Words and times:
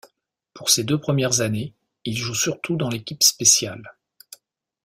Pour 0.55 0.71
ses 0.71 0.83
deux 0.83 0.99
premières 0.99 1.41
années, 1.41 1.75
il 2.05 2.17
joue 2.17 2.33
surtout 2.33 2.75
dans 2.75 2.89
l'équipe 2.89 3.21
spéciale. 3.21 3.95